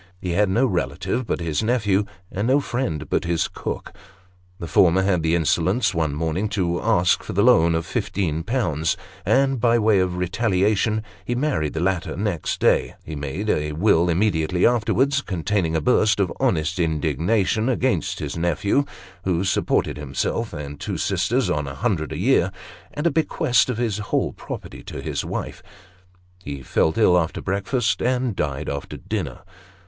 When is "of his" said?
23.69-23.99